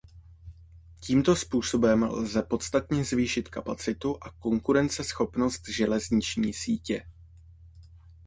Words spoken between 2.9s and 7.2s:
zvýšit kapacitu a konkurenceschopnost železniční sítě.